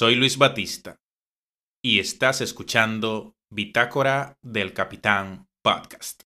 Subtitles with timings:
[0.00, 0.96] Soy Luis Batista
[1.84, 6.22] y estás escuchando Bitácora del Capitán Podcast.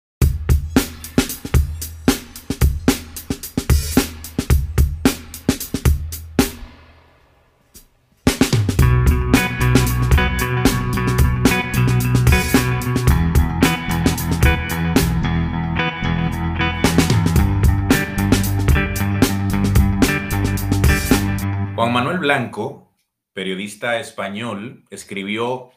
[21.75, 22.92] Juan Manuel Blanco
[23.33, 25.71] periodista español, escribió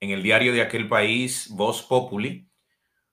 [0.00, 2.48] en el diario de aquel país, Voz Populi,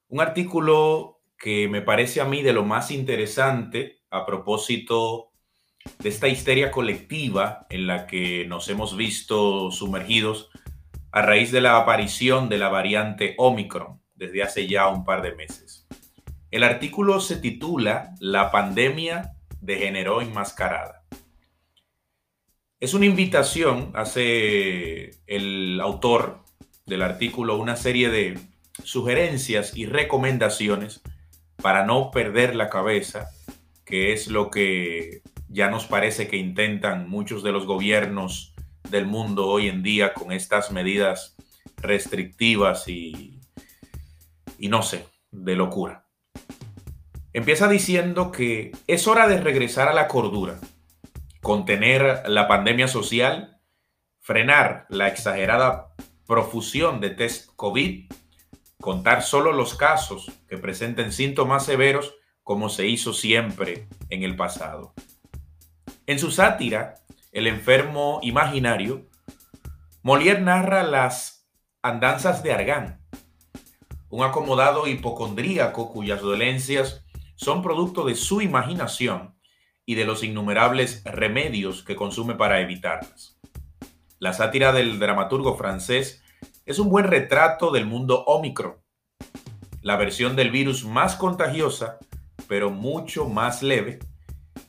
[0.08, 5.32] un artículo que me parece a mí de lo más interesante a propósito
[6.00, 10.50] de esta histeria colectiva en la que nos hemos visto sumergidos
[11.12, 15.36] a raíz de la aparición de la variante Omicron desde hace ya un par de
[15.36, 15.88] meses.
[16.52, 21.03] El artículo se titula La pandemia degeneró enmascarada.
[22.84, 26.44] Es una invitación, hace el autor
[26.86, 28.38] del artículo una serie de
[28.84, 31.02] sugerencias y recomendaciones
[31.62, 33.30] para no perder la cabeza,
[33.86, 38.54] que es lo que ya nos parece que intentan muchos de los gobiernos
[38.90, 41.38] del mundo hoy en día con estas medidas
[41.78, 43.40] restrictivas y,
[44.58, 46.06] y no sé, de locura.
[47.32, 50.60] Empieza diciendo que es hora de regresar a la cordura
[51.44, 53.60] contener la pandemia social,
[54.22, 55.94] frenar la exagerada
[56.26, 58.10] profusión de test COVID,
[58.80, 64.94] contar solo los casos que presenten síntomas severos como se hizo siempre en el pasado.
[66.08, 66.96] En su sátira,
[67.34, 69.10] El enfermo imaginario,
[70.02, 71.50] Molière narra las
[71.82, 73.02] andanzas de Argan,
[74.10, 77.04] un acomodado hipocondríaco cuyas dolencias
[77.36, 79.34] son producto de su imaginación
[79.86, 83.38] y de los innumerables remedios que consume para evitarlas.
[84.20, 86.24] La sátira del dramaturgo francés
[86.66, 88.76] es un buen retrato del mundo Omicron,
[89.82, 91.98] la versión del virus más contagiosa,
[92.48, 94.00] pero mucho más leve,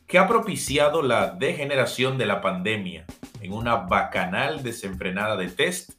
[0.06, 3.06] que ha propiciado la degeneración de la pandemia
[3.40, 5.90] en una bacanal desenfrenada de test,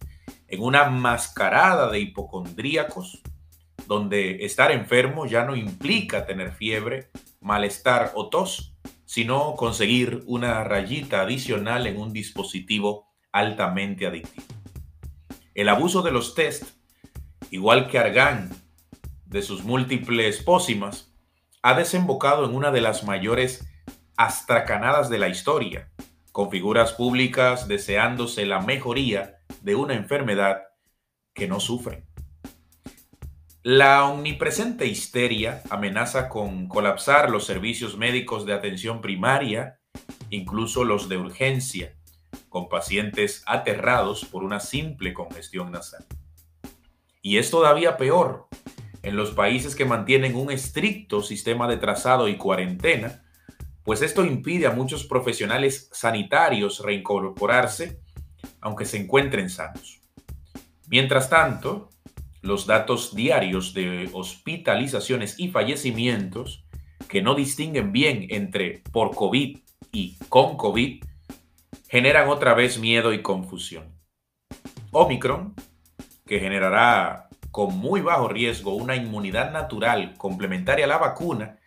[0.47, 3.21] en una mascarada de hipocondríacos,
[3.87, 7.09] donde estar enfermo ya no implica tener fiebre,
[7.39, 8.75] malestar o tos,
[9.05, 14.47] sino conseguir una rayita adicional en un dispositivo altamente adictivo.
[15.53, 16.63] El abuso de los test,
[17.51, 18.49] igual que Argan
[19.25, 21.13] de sus múltiples pócimas,
[21.61, 23.67] ha desembocado en una de las mayores
[24.17, 25.89] astracanadas de la historia,
[26.31, 30.63] con figuras públicas deseándose la mejoría de una enfermedad
[31.33, 32.05] que no sufren.
[33.67, 39.79] La omnipresente histeria amenaza con colapsar los servicios médicos de atención primaria,
[40.29, 41.95] incluso los de urgencia,
[42.47, 46.05] con pacientes aterrados por una simple congestión nasal.
[47.23, 48.45] Y es todavía peor
[49.01, 53.23] en los países que mantienen un estricto sistema de trazado y cuarentena,
[53.81, 57.99] pues esto impide a muchos profesionales sanitarios reincorporarse
[58.61, 60.01] aunque se encuentren sanos.
[60.87, 61.89] Mientras tanto,
[62.45, 66.65] los datos diarios de hospitalizaciones y fallecimientos
[67.09, 69.57] que no distinguen bien entre por COVID
[69.91, 71.03] y con COVID
[71.87, 73.95] generan otra vez miedo y confusión.
[74.91, 75.55] Omicron,
[76.25, 81.59] que generará con muy bajo riesgo una inmunidad natural complementaria a la vacuna,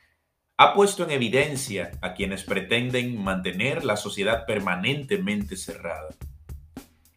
[0.59, 6.09] ha puesto en evidencia a quienes pretenden mantener la sociedad permanentemente cerrada.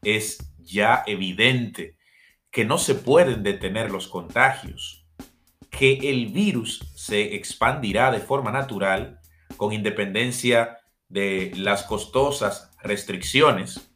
[0.03, 1.97] Es ya evidente
[2.51, 5.05] que no se pueden detener los contagios,
[5.69, 9.19] que el virus se expandirá de forma natural
[9.55, 13.89] con independencia de las costosas restricciones,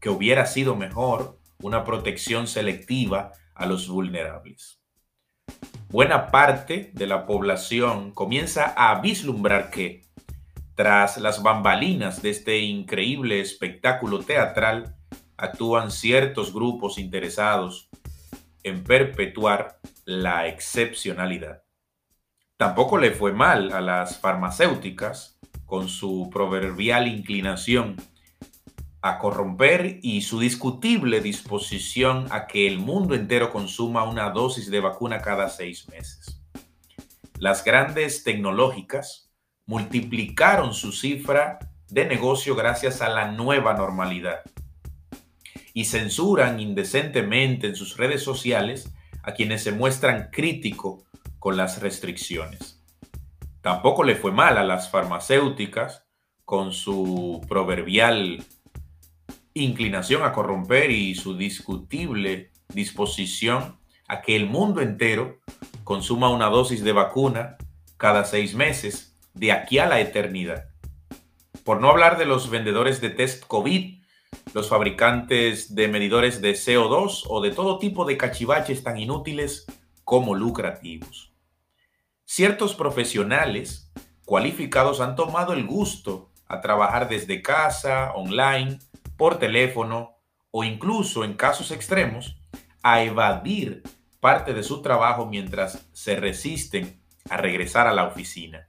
[0.00, 4.80] que hubiera sido mejor una protección selectiva a los vulnerables.
[5.88, 10.02] Buena parte de la población comienza a vislumbrar que,
[10.74, 14.96] tras las bambalinas de este increíble espectáculo teatral,
[15.36, 17.88] actúan ciertos grupos interesados
[18.62, 21.62] en perpetuar la excepcionalidad.
[22.56, 27.96] Tampoco le fue mal a las farmacéuticas con su proverbial inclinación
[29.02, 34.80] a corromper y su discutible disposición a que el mundo entero consuma una dosis de
[34.80, 36.40] vacuna cada seis meses.
[37.38, 39.30] Las grandes tecnológicas
[39.66, 41.58] multiplicaron su cifra
[41.88, 44.40] de negocio gracias a la nueva normalidad
[45.74, 51.02] y censuran indecentemente en sus redes sociales a quienes se muestran críticos
[51.38, 52.82] con las restricciones.
[53.60, 56.04] Tampoco le fue mal a las farmacéuticas
[56.44, 58.44] con su proverbial
[59.52, 65.40] inclinación a corromper y su discutible disposición a que el mundo entero
[65.82, 67.56] consuma una dosis de vacuna
[67.96, 70.68] cada seis meses de aquí a la eternidad.
[71.64, 74.03] Por no hablar de los vendedores de test COVID,
[74.52, 79.66] los fabricantes de medidores de CO2 o de todo tipo de cachivaches tan inútiles
[80.04, 81.32] como lucrativos.
[82.24, 83.90] Ciertos profesionales
[84.24, 88.78] cualificados han tomado el gusto a trabajar desde casa, online,
[89.16, 90.16] por teléfono
[90.50, 92.36] o incluso en casos extremos
[92.82, 93.82] a evadir
[94.20, 98.68] parte de su trabajo mientras se resisten a regresar a la oficina.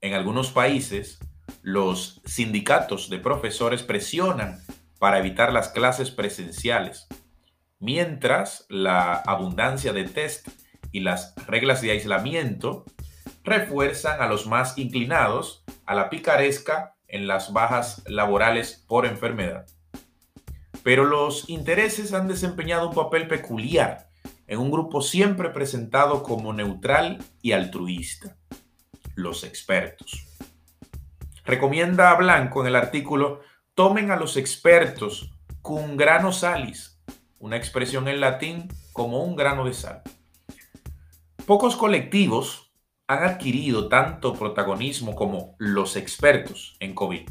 [0.00, 1.18] En algunos países,
[1.62, 4.60] los sindicatos de profesores presionan
[4.98, 7.06] para evitar las clases presenciales,
[7.78, 10.48] mientras la abundancia de test
[10.90, 12.84] y las reglas de aislamiento
[13.44, 19.66] refuerzan a los más inclinados a la picaresca en las bajas laborales por enfermedad.
[20.82, 24.08] Pero los intereses han desempeñado un papel peculiar
[24.46, 28.36] en un grupo siempre presentado como neutral y altruista,
[29.14, 30.26] los expertos.
[31.44, 33.40] Recomienda a Blanco en el artículo,
[33.74, 37.00] tomen a los expertos cum grano salis,
[37.38, 40.02] una expresión en latín como un grano de sal.
[41.46, 42.72] Pocos colectivos
[43.08, 47.28] han adquirido tanto protagonismo como los expertos en COVID,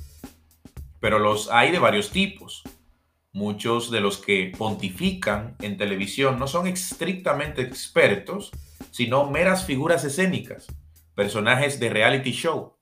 [1.00, 2.64] pero los hay de varios tipos.
[3.32, 8.52] Muchos de los que pontifican en televisión no son estrictamente expertos,
[8.92, 10.68] sino meras figuras escénicas,
[11.16, 12.81] personajes de reality show.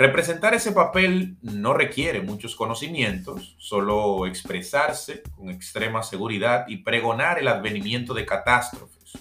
[0.00, 7.48] Representar ese papel no requiere muchos conocimientos, solo expresarse con extrema seguridad y pregonar el
[7.48, 9.12] advenimiento de catástrofes,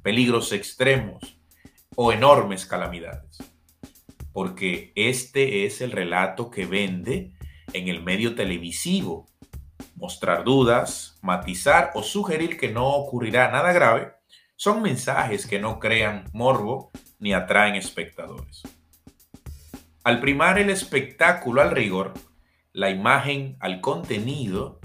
[0.00, 1.40] peligros extremos
[1.96, 3.38] o enormes calamidades.
[4.32, 7.32] Porque este es el relato que vende
[7.72, 9.26] en el medio televisivo
[9.96, 14.12] mostrar dudas, matizar o sugerir que no ocurrirá nada grave,
[14.54, 18.62] son mensajes que no crean morbo ni atraen espectadores.
[20.08, 22.14] Al primar el espectáculo al rigor,
[22.72, 24.80] la imagen al contenido,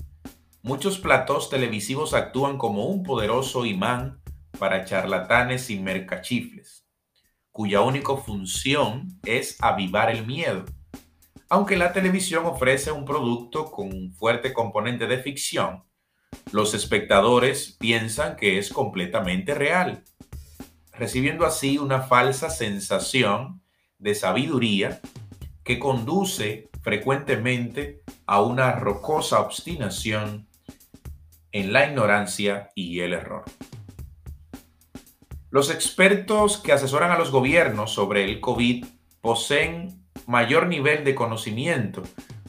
[0.64, 4.22] muchos platós televisivos actúan como un poderoso imán
[4.60, 6.86] para charlatanes y mercachifles,
[7.54, 10.66] cuya única función es avivar el miedo
[11.48, 15.86] aunque la televisión ofrece un producto con un fuerte componente de ficción,
[16.52, 20.04] los espectadores piensan que es completamente real,
[20.92, 23.63] recibiendo así una falsa sensación
[24.04, 25.00] de sabiduría
[25.64, 30.48] que conduce frecuentemente a una rocosa obstinación
[31.52, 33.46] en la ignorancia y el error.
[35.50, 38.86] Los expertos que asesoran a los gobiernos sobre el COVID
[39.22, 42.04] poseen mayor nivel de conocimiento,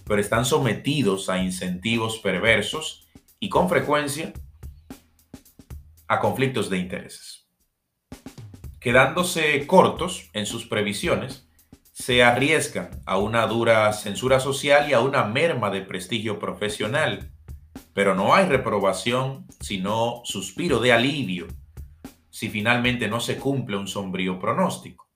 [0.06, 3.06] pero están sometidos a incentivos perversos
[3.38, 4.32] y con frecuencia
[6.08, 7.43] a conflictos de intereses.
[8.84, 11.48] Quedándose cortos en sus previsiones,
[11.94, 17.32] se arriesgan a una dura censura social y a una merma de prestigio profesional,
[17.94, 21.46] pero no hay reprobación, sino suspiro de alivio
[22.28, 25.08] si finalmente no se cumple un sombrío pronóstico.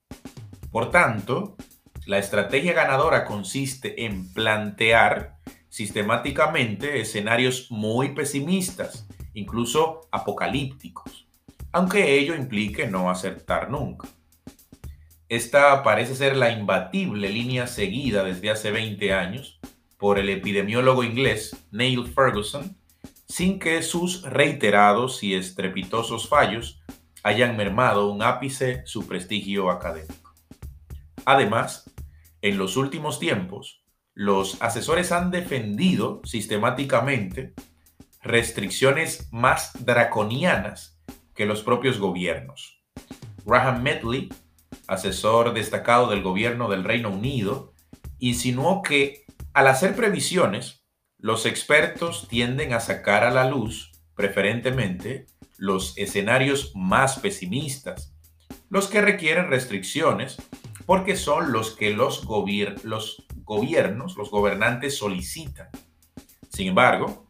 [0.71, 1.55] Por tanto,
[2.07, 5.35] la estrategia ganadora consiste en plantear
[5.67, 11.28] sistemáticamente escenarios muy pesimistas, incluso apocalípticos,
[11.71, 14.07] aunque ello implique no acertar nunca.
[15.27, 19.59] Esta parece ser la imbatible línea seguida desde hace 20 años
[19.97, 22.77] por el epidemiólogo inglés Neil Ferguson,
[23.27, 26.81] sin que sus reiterados y estrepitosos fallos
[27.21, 30.33] hayan mermado un ápice su prestigio académico.
[31.25, 31.91] Además,
[32.41, 33.83] en los últimos tiempos,
[34.15, 37.53] los asesores han defendido sistemáticamente
[38.21, 40.98] restricciones más draconianas
[41.39, 42.83] que los propios gobiernos.
[43.45, 44.27] Graham Medley,
[44.87, 47.71] asesor destacado del gobierno del Reino Unido,
[48.19, 50.83] insinuó que al hacer previsiones,
[51.17, 58.13] los expertos tienden a sacar a la luz, preferentemente, los escenarios más pesimistas,
[58.69, 60.35] los que requieren restricciones
[60.85, 62.25] porque son los que los,
[62.83, 65.69] los gobiernos, los gobernantes solicitan.
[66.49, 67.28] Sin embargo,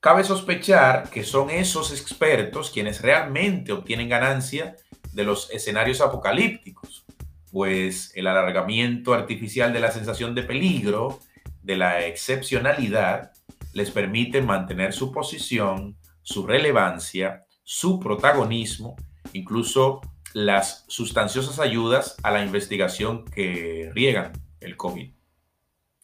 [0.00, 4.76] cabe sospechar que son esos expertos quienes realmente obtienen ganancia
[5.12, 7.04] de los escenarios apocalípticos,
[7.50, 11.20] pues el alargamiento artificial de la sensación de peligro,
[11.62, 13.32] de la excepcionalidad,
[13.72, 18.96] les permite mantener su posición, su relevancia, su protagonismo,
[19.32, 20.00] incluso
[20.34, 25.12] las sustanciosas ayudas a la investigación que riegan el COVID.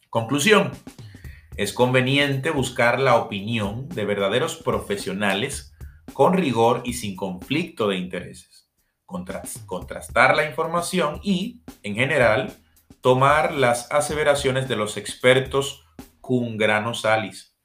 [0.09, 0.71] Conclusión.
[1.57, 5.73] Es conveniente buscar la opinión de verdaderos profesionales
[6.13, 8.69] con rigor y sin conflicto de intereses,
[9.05, 12.53] contrastar la información y, en general,
[13.01, 15.85] tomar las aseveraciones de los expertos
[16.21, 17.55] cum grano salis.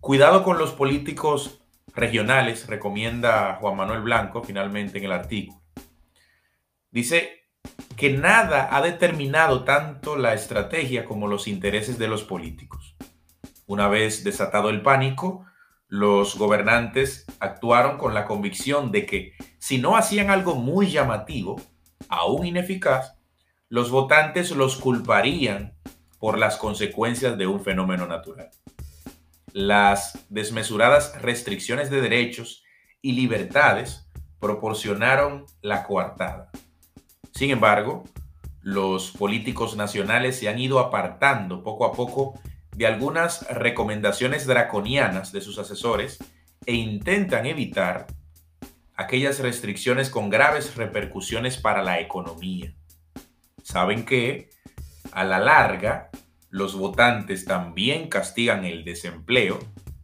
[0.00, 1.60] Cuidado con los políticos
[1.94, 5.62] regionales, recomienda Juan Manuel Blanco finalmente en el artículo.
[6.90, 7.35] Dice
[7.96, 12.96] que nada ha determinado tanto la estrategia como los intereses de los políticos.
[13.66, 15.46] Una vez desatado el pánico,
[15.88, 21.60] los gobernantes actuaron con la convicción de que si no hacían algo muy llamativo,
[22.08, 23.16] aún ineficaz,
[23.68, 25.74] los votantes los culparían
[26.18, 28.50] por las consecuencias de un fenómeno natural.
[29.52, 32.62] Las desmesuradas restricciones de derechos
[33.00, 34.08] y libertades
[34.38, 36.50] proporcionaron la coartada.
[37.36, 38.04] Sin embargo,
[38.62, 42.40] los políticos nacionales se han ido apartando poco a poco
[42.74, 46.16] de algunas recomendaciones draconianas de sus asesores
[46.64, 48.06] e intentan evitar
[48.94, 52.74] aquellas restricciones con graves repercusiones para la economía.
[53.62, 54.48] Saben que,
[55.12, 56.08] a la larga,
[56.48, 59.58] los votantes también castigan el desempleo,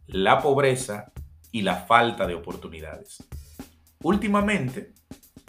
[0.05, 1.11] la pobreza
[1.51, 3.23] y la falta de oportunidades.
[4.03, 4.93] Últimamente,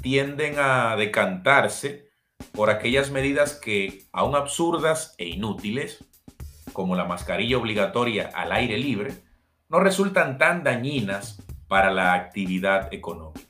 [0.04, 2.10] tienden a decantarse
[2.52, 6.04] por aquellas medidas que, aún absurdas e inútiles,
[6.74, 9.14] como la mascarilla obligatoria al aire libre,
[9.70, 13.48] no resultan tan dañinas para la actividad económica.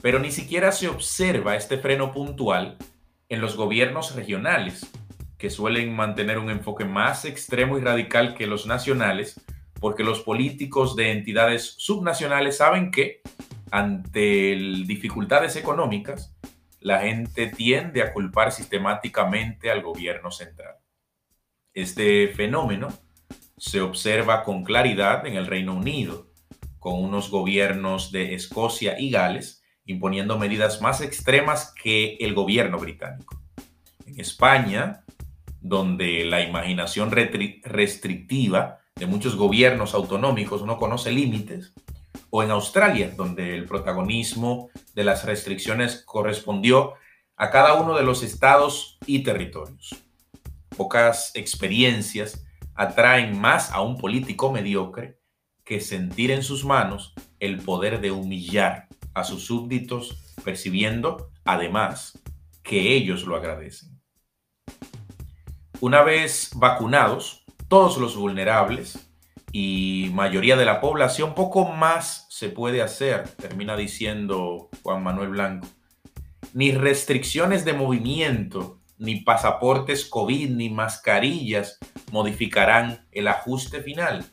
[0.00, 2.76] Pero ni siquiera se observa este freno puntual
[3.28, 4.86] en los gobiernos regionales,
[5.36, 9.40] que suelen mantener un enfoque más extremo y radical que los nacionales,
[9.80, 13.20] porque los políticos de entidades subnacionales saben que
[13.70, 14.56] ante
[14.86, 16.34] dificultades económicas,
[16.80, 20.76] la gente tiende a culpar sistemáticamente al gobierno central.
[21.74, 22.88] Este fenómeno
[23.56, 26.28] se observa con claridad en el Reino Unido,
[26.78, 33.40] con unos gobiernos de Escocia y Gales imponiendo medidas más extremas que el gobierno británico.
[34.06, 35.02] En España,
[35.60, 41.72] donde la imaginación restrictiva de muchos gobiernos autonómicos no conoce límites,
[42.30, 46.94] o en Australia, donde el protagonismo de las restricciones correspondió
[47.36, 49.94] a cada uno de los estados y territorios.
[50.76, 52.44] Pocas experiencias
[52.74, 55.18] atraen más a un político mediocre
[55.64, 62.18] que sentir en sus manos el poder de humillar a sus súbditos, percibiendo, además,
[62.62, 64.00] que ellos lo agradecen.
[65.80, 69.07] Una vez vacunados, todos los vulnerables,
[69.52, 75.68] y mayoría de la población, poco más se puede hacer, termina diciendo Juan Manuel Blanco.
[76.52, 81.78] Ni restricciones de movimiento, ni pasaportes COVID, ni mascarillas
[82.10, 84.24] modificarán el ajuste final.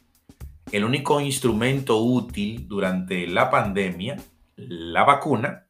[0.71, 4.17] El único instrumento útil durante la pandemia,
[4.55, 5.67] la vacuna,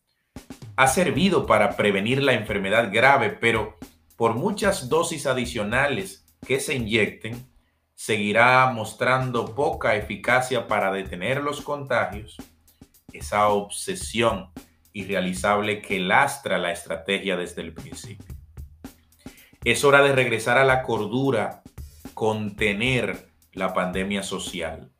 [0.75, 3.78] ha servido para prevenir la enfermedad grave, pero
[4.16, 7.46] por muchas dosis adicionales que se inyecten,
[7.96, 12.38] seguirá mostrando poca eficacia para detener los contagios,
[13.14, 14.52] esa obsesión
[14.92, 18.36] irrealizable que lastra la estrategia desde el principio.
[19.64, 21.64] Es hora de regresar a la cordura,
[22.14, 24.92] contener la pandemia social,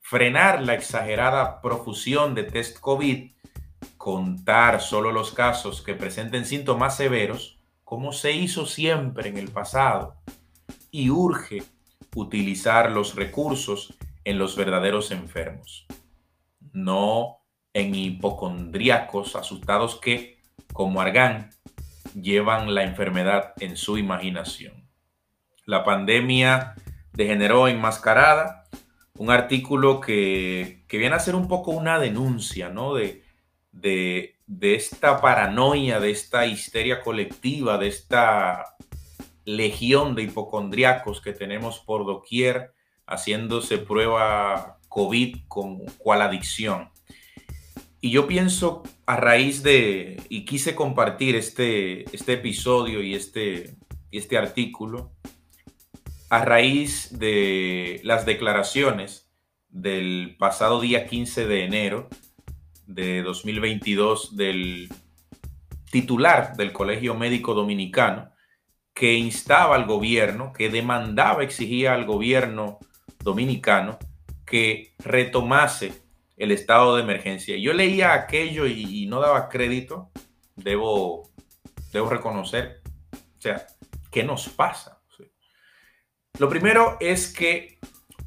[0.00, 3.32] frenar la exagerada profusión de test COVID,
[3.96, 10.16] contar solo los casos que presenten síntomas severos, como se hizo siempre en el pasado,
[10.90, 11.62] y urge
[12.14, 13.94] utilizar los recursos
[14.24, 15.86] en los verdaderos enfermos,
[16.72, 17.40] no
[17.72, 20.40] en hipocondríacos asustados que,
[20.72, 21.50] como Argán,
[22.20, 24.88] llevan la enfermedad en su imaginación.
[25.66, 26.74] La pandemia
[27.12, 28.64] degeneró enmascarada,
[29.18, 32.94] un artículo que, viene a ser un poco una denuncia ¿no?
[32.94, 33.24] de,
[33.72, 38.76] de, de esta paranoia, de esta histeria colectiva, de esta
[39.44, 42.72] legión de hipocondriacos que tenemos por doquier
[43.06, 46.90] haciéndose prueba COVID con cual adicción.
[48.00, 53.76] Y yo pienso a raíz de, y quise compartir este, este episodio y este,
[54.10, 55.12] este artículo,
[56.28, 59.30] a raíz de las declaraciones
[59.68, 62.08] del pasado día 15 de enero
[62.86, 64.88] de 2022 del
[65.90, 68.33] titular del Colegio Médico Dominicano,
[68.94, 72.78] que instaba al gobierno, que demandaba, exigía al gobierno
[73.18, 73.98] dominicano
[74.46, 75.92] que retomase
[76.36, 77.56] el estado de emergencia.
[77.56, 80.10] Yo leía aquello y, no daba crédito,
[80.54, 81.28] debo,
[81.92, 82.82] debo reconocer,
[83.12, 83.66] o sea,
[84.10, 85.00] ¿qué nos pasa?
[86.38, 87.78] Lo primero es que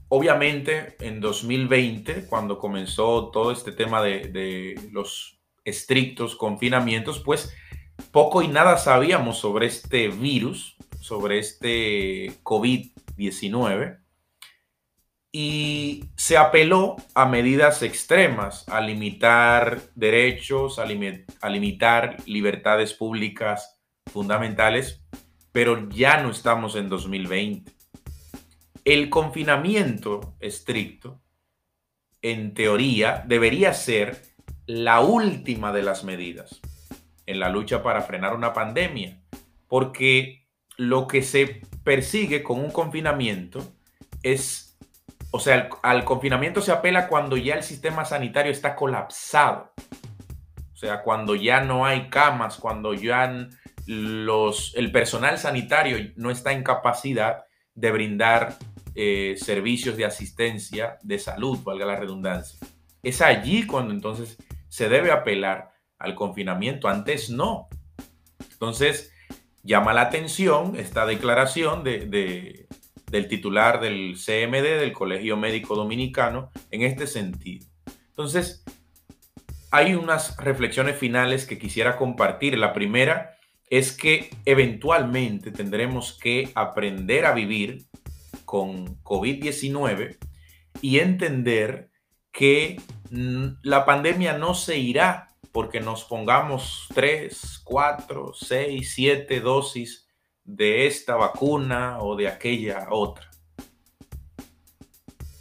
[0.10, 7.54] obviamente en 2020, cuando comenzó todo este tema de, de los estrictos confinamientos, pues
[8.12, 14.00] poco y nada sabíamos sobre este virus, sobre este COVID-19
[15.32, 25.04] y se apeló a medidas extremas, a limitar derechos, a, limitar libertades públicas fundamentales,
[25.52, 27.72] pero ya no estamos en 2020.
[28.86, 31.22] El confinamiento estricto,
[32.22, 34.24] en teoría, debería ser
[34.66, 36.62] la última de las medidas
[37.28, 39.22] en la lucha para frenar una pandemia,
[39.68, 43.76] porque lo que se persigue con un confinamiento
[44.24, 44.68] es
[45.32, 49.72] o sea, al, confinamiento se apela cuando ya el sistema sanitario está colapsado.
[50.74, 53.48] O sea, cuando ya no hay camas, cuando ya
[53.86, 58.58] los, el personal sanitario no está en capacidad de brindar
[58.96, 62.60] eh, servicios de asistencia de salud, valga la redundancia.
[63.04, 64.38] Es allí cuando entonces
[64.70, 66.88] se debe apelar al confinamiento.
[66.88, 67.68] Antes no.
[68.52, 69.12] Entonces,
[69.64, 72.68] llama la atención esta declaración de
[73.12, 77.66] del titular del CMD, del Colegio Médico Dominicano, en este sentido.
[78.10, 78.64] Entonces,
[79.72, 82.58] hay unas reflexiones finales que quisiera compartir.
[82.58, 83.36] La primera
[83.70, 87.86] es que eventualmente tendremos que aprender a vivir
[88.46, 90.18] con COVID-19
[90.82, 91.90] y entender
[92.32, 95.27] que la pandemia no se irá
[95.58, 100.08] porque nos pongamos 3, 4, 6, 7 dosis
[100.44, 103.28] de esta vacuna o de aquella otra.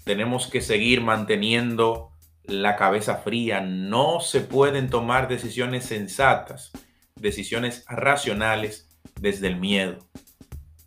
[0.04, 2.12] Tenemos que seguir manteniendo
[2.44, 3.60] la cabeza fría.
[3.60, 6.72] No se pueden tomar decisiones sensatas,
[7.14, 8.88] decisiones racionales
[9.20, 9.98] desde el miedo.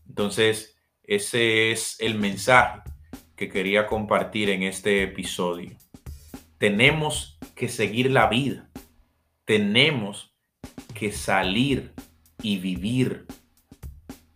[0.08, 2.82] Entonces, ese es el mensaje
[3.36, 5.78] que quería compartir en este episodio.
[6.58, 8.69] Tenemos que seguir la vida.
[9.50, 10.32] Tenemos
[10.94, 11.92] que salir
[12.44, 13.26] y vivir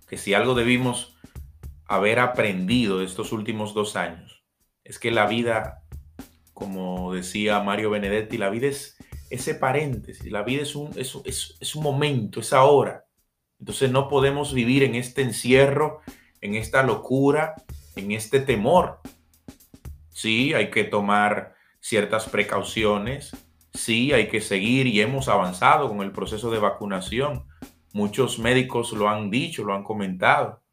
[0.08, 1.16] que si algo debimos
[1.86, 4.44] haber aprendido estos últimos dos años,
[4.84, 5.84] es que la vida,
[6.56, 8.98] como decía Mario Benedetti, la vida es
[9.30, 11.16] ese paréntesis, la vida es un, es,
[11.60, 13.06] es un momento, es ahora.
[13.60, 16.02] Entonces no podemos vivir en este encierro,
[16.42, 17.54] en esta locura,
[17.96, 19.00] en este temor.
[20.10, 23.36] Sí, hay que tomar ciertas precauciones,
[23.74, 27.46] sí, hay que seguir y hemos avanzado con el proceso de vacunación,
[27.94, 30.64] Muchos médicos lo han dicho, lo han comentado,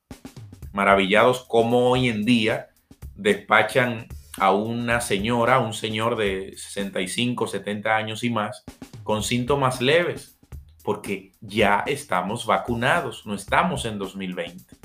[0.73, 2.71] maravillados cómo hoy en día
[3.15, 4.07] despachan
[4.39, 8.65] a una señora, un señor de 65, 70 años y más,
[9.03, 10.39] con síntomas leves,
[10.83, 14.77] porque ya estamos vacunados, no estamos en 2020.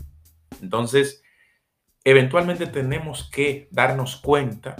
[0.61, 1.23] Entonces,
[2.03, 4.75] eventualmente tenemos que darnos cuenta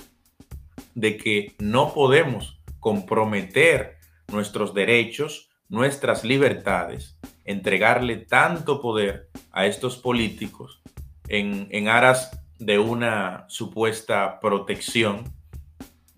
[0.94, 2.55] de que no podemos
[2.86, 3.98] comprometer
[4.32, 10.84] nuestros derechos, nuestras libertades entregarle tanto poder a estos políticos
[11.28, 15.34] en, aras de una supuesta protección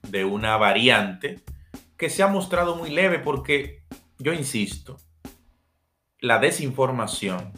[0.09, 1.39] de una variante
[1.95, 3.83] que se ha mostrado muy leve porque,
[4.19, 4.97] yo insisto,
[6.19, 7.53] la desinformación,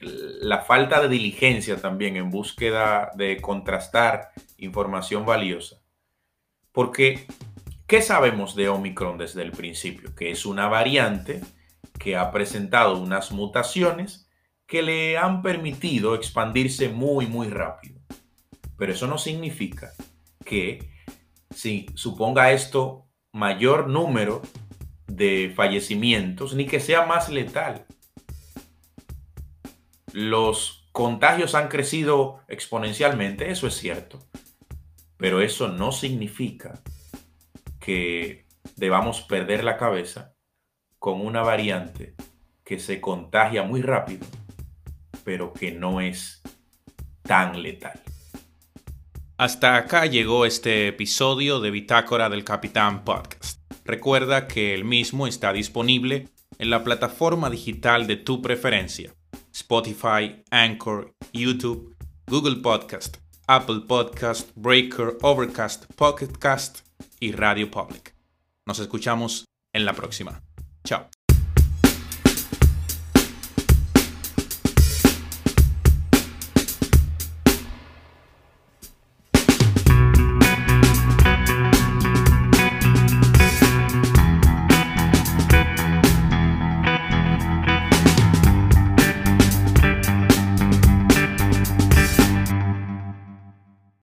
[0.00, 5.80] la falta de diligencia también en búsqueda de contrastar información valiosa.
[6.72, 7.26] Porque,
[7.92, 10.14] ¿qué sabemos de Omicron desde el principio?
[10.14, 11.42] Que es una variante
[11.98, 14.30] que ha presentado unas mutaciones
[14.66, 18.00] que le han permitido expandirse muy, muy rápido.
[18.78, 19.92] Pero eso no significa
[20.42, 20.90] que
[21.54, 24.40] si suponga esto mayor número
[25.06, 27.84] de fallecimientos, ni que sea más letal.
[30.14, 34.18] Los contagios han crecido exponencialmente, eso es cierto,
[35.18, 36.82] pero eso no significa
[37.84, 40.34] que debamos perder la cabeza
[40.98, 42.14] con una variante
[42.64, 44.24] que se contagia muy rápido,
[45.24, 46.40] pero que no es
[47.22, 48.00] tan letal.
[49.36, 53.60] Hasta acá llegó este episodio de Bitácora del Capitán Podcast.
[53.84, 59.12] Recuerda que el mismo está disponible en la plataforma digital de tu preferencia.
[59.52, 61.96] Spotify, Anchor, YouTube,
[62.28, 63.16] Google Podcast,
[63.48, 66.91] Apple Podcast, Breaker, Overcast, Pocketcast
[67.22, 68.16] y Radio Public.
[68.66, 70.42] Nos escuchamos en la próxima.
[70.82, 71.08] Chao.